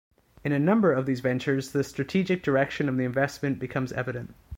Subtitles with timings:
[0.43, 4.33] In a number of these ventures the strategic direction of the investments becomes evident.